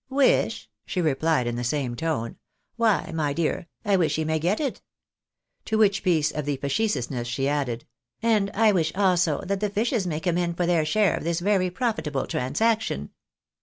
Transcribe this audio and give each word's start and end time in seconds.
""Wish?" 0.23 0.67
she 0.87 0.99
replied 0.99 1.45
in 1.45 1.57
the 1.57 1.63
same 1.63 1.95
tone," 1.95 2.37
why, 2.75 3.11
my 3.13 3.33
dear, 3.33 3.67
I 3.85 3.97
wish 3.97 4.15
he 4.15 4.25
may 4.25 4.39
get 4.39 4.59
it." 4.59 4.81
To 5.65 5.77
which 5.77 6.01
piece 6.01 6.31
of 6.31 6.45
facetiousness 6.47 7.27
she 7.27 7.47
added," 7.47 7.85
and 8.39 8.49
I 8.55 8.71
wish, 8.71 8.91
also, 8.95 9.41
that 9.41 9.59
the 9.59 9.69
fishes 9.69 10.07
may 10.07 10.19
come 10.19 10.39
in 10.39 10.55
for 10.55 10.65
their 10.65 10.85
shaiia 10.85 11.17
of 11.17 11.23
this 11.23 11.39
very 11.39 11.69
profitable 11.69 12.25
transaction." 12.25 13.11